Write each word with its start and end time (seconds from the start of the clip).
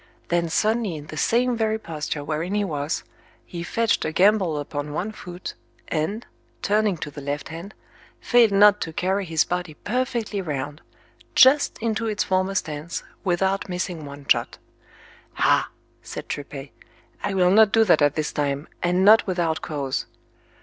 Then 0.29 0.49
suddenly 0.49 0.95
in 0.95 1.05
the 1.05 1.15
same 1.15 1.55
very 1.55 1.77
posture 1.77 2.23
wherein 2.23 2.55
he 2.55 2.63
was, 2.63 3.03
he 3.45 3.61
fetched 3.61 4.03
a 4.03 4.11
gambol 4.11 4.57
upon 4.57 4.93
one 4.93 5.11
foot, 5.11 5.53
and, 5.89 6.25
turning 6.63 6.97
to 6.97 7.11
the 7.11 7.21
left 7.21 7.49
hand, 7.49 7.75
failed 8.19 8.51
not 8.51 8.81
to 8.81 8.93
carry 8.93 9.25
his 9.25 9.43
body 9.43 9.75
perfectly 9.75 10.41
round, 10.41 10.81
just 11.35 11.77
into 11.83 12.07
its 12.07 12.23
former 12.23 12.55
stance, 12.55 13.03
without 13.23 13.69
missing 13.69 14.03
one 14.03 14.25
jot. 14.27 14.57
Ha, 15.33 15.69
said 16.01 16.27
Tripet, 16.27 16.71
I 17.21 17.35
will 17.35 17.51
not 17.51 17.71
do 17.71 17.83
that 17.83 18.01
at 18.01 18.15
this 18.15 18.33
time, 18.33 18.67
and 18.81 19.05
not 19.05 19.27
without 19.27 19.61
cause. 19.61 20.07